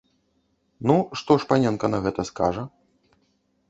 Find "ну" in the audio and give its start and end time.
0.93-0.95